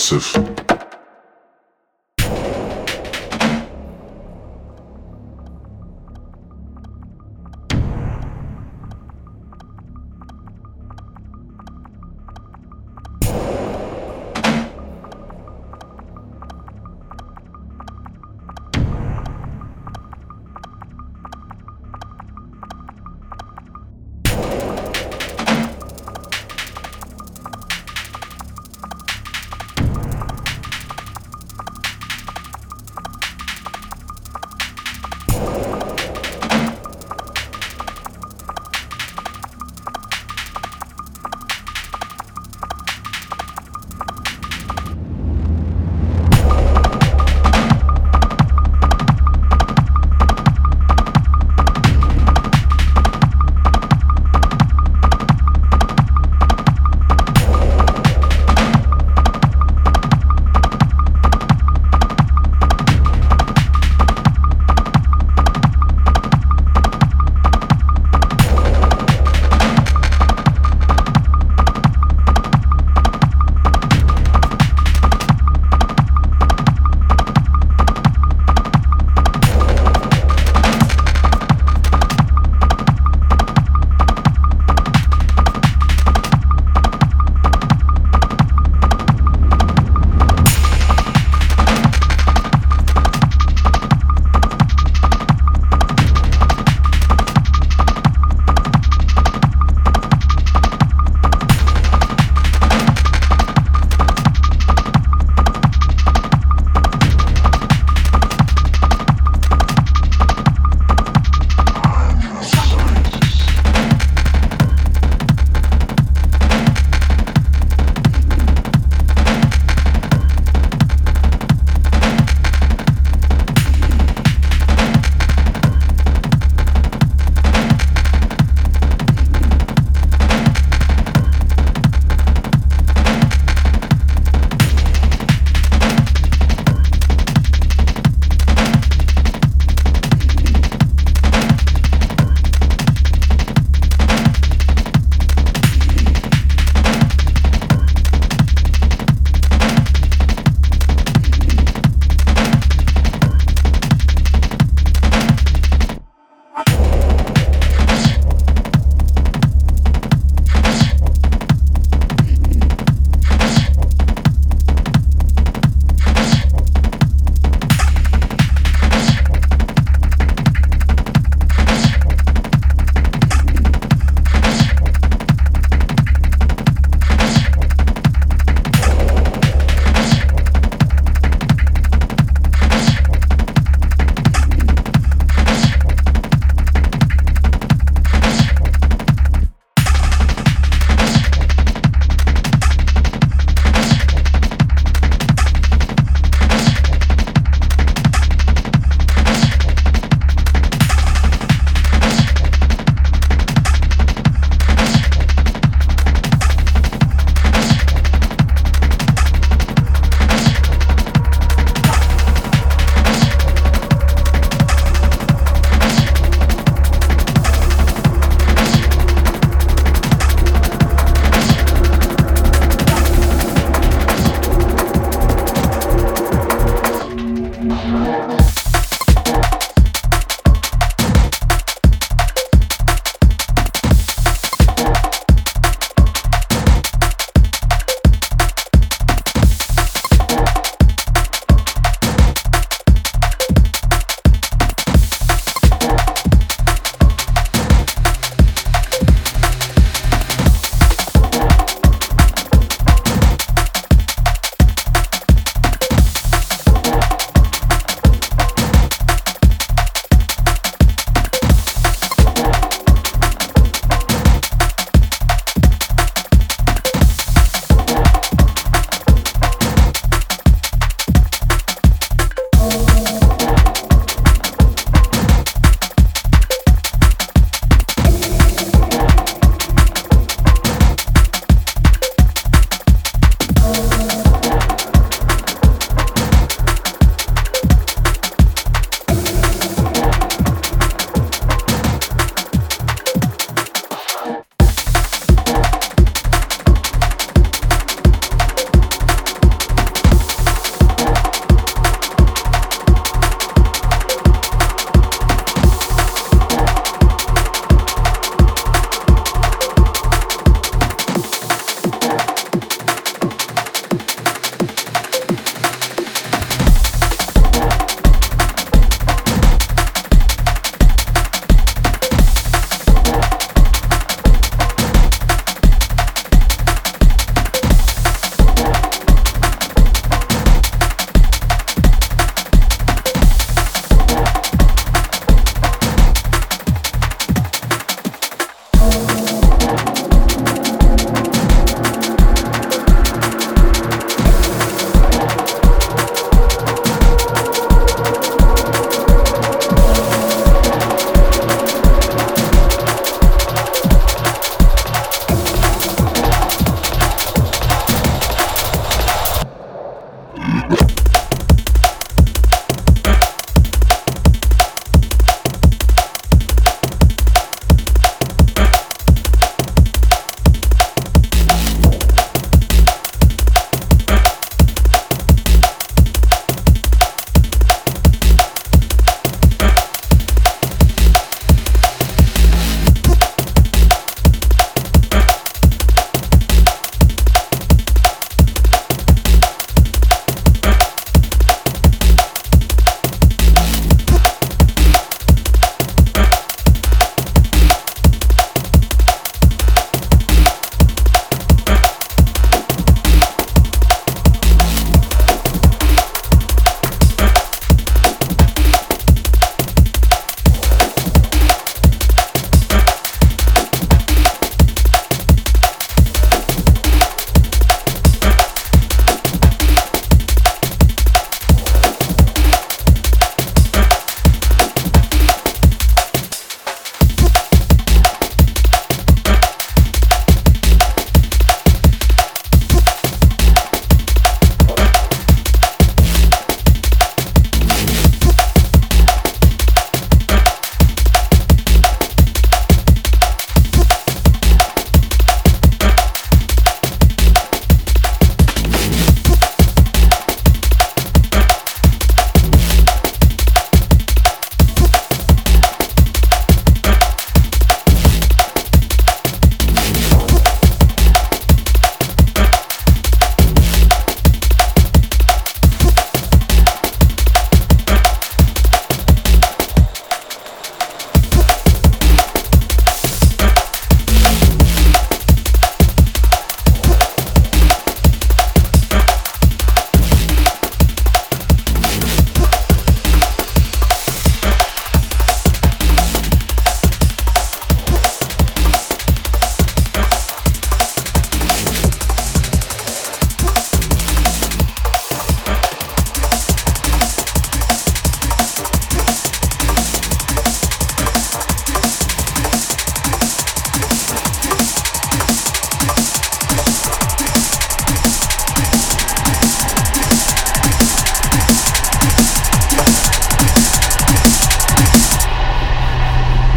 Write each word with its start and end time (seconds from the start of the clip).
massive. 0.00 0.79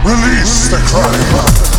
Release 0.03 0.67
the 0.67 0.79
crime. 0.86 1.73